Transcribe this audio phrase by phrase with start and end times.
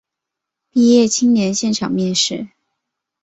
[0.71, 2.47] 毕业青年现场面试